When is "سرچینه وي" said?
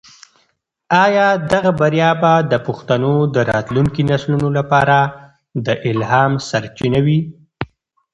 6.49-7.19